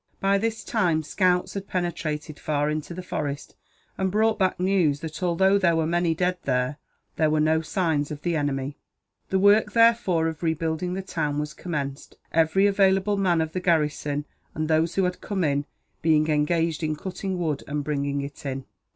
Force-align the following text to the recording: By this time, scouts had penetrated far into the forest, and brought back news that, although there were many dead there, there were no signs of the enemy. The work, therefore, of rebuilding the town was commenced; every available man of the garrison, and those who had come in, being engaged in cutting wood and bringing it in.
By 0.19 0.39
this 0.39 0.63
time, 0.63 1.03
scouts 1.03 1.53
had 1.53 1.67
penetrated 1.67 2.39
far 2.39 2.71
into 2.71 2.95
the 2.95 3.03
forest, 3.03 3.55
and 3.99 4.09
brought 4.11 4.39
back 4.39 4.59
news 4.59 5.01
that, 5.01 5.21
although 5.21 5.59
there 5.59 5.75
were 5.75 5.85
many 5.85 6.15
dead 6.15 6.39
there, 6.41 6.79
there 7.17 7.29
were 7.29 7.39
no 7.39 7.61
signs 7.61 8.09
of 8.09 8.23
the 8.23 8.35
enemy. 8.35 8.79
The 9.29 9.37
work, 9.37 9.73
therefore, 9.73 10.25
of 10.25 10.41
rebuilding 10.41 10.95
the 10.95 11.03
town 11.03 11.37
was 11.37 11.53
commenced; 11.53 12.15
every 12.33 12.65
available 12.65 13.15
man 13.15 13.41
of 13.41 13.53
the 13.53 13.59
garrison, 13.59 14.25
and 14.55 14.67
those 14.67 14.95
who 14.95 15.03
had 15.03 15.21
come 15.21 15.43
in, 15.43 15.65
being 16.01 16.29
engaged 16.29 16.81
in 16.81 16.95
cutting 16.95 17.37
wood 17.37 17.63
and 17.67 17.83
bringing 17.83 18.21
it 18.21 18.43
in. 18.43 18.65